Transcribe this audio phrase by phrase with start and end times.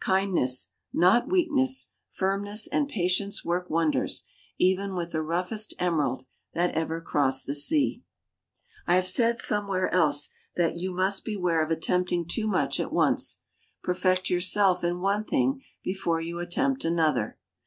[0.00, 4.24] Kindness (not weakness), firmness, and patience work wonders,
[4.58, 8.02] even with the roughest Emerald that ever crossed the sea.
[8.86, 13.42] I have said somewhere else that you must beware of attempting too much at once;
[13.82, 17.36] perfect yourself in one thing before you attempt another.